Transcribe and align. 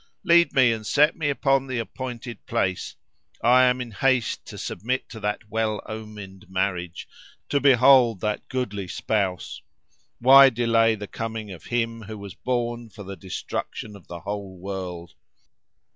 Lead 0.23 0.51
me 0.51 0.71
and 0.71 0.83
set 0.83 1.15
me 1.15 1.29
upon 1.29 1.67
the 1.67 1.77
appointed 1.77 2.43
place. 2.47 2.95
I 3.43 3.65
am 3.65 3.79
in 3.79 3.91
haste 3.91 4.43
to 4.47 4.57
submit 4.57 5.07
to 5.09 5.19
that 5.19 5.47
well 5.47 5.79
omened 5.85 6.49
marriage, 6.49 7.07
to 7.49 7.59
behold 7.59 8.19
that 8.21 8.49
goodly 8.49 8.87
spouse. 8.87 9.61
Why 10.17 10.49
delay 10.49 10.95
the 10.95 11.05
coming 11.05 11.51
of 11.51 11.65
him 11.65 12.01
who 12.01 12.17
was 12.17 12.33
born 12.33 12.89
for 12.89 13.03
the 13.03 13.15
destruction 13.15 13.95
of 13.95 14.07
the 14.07 14.21
whole 14.21 14.57
world?" 14.59 15.13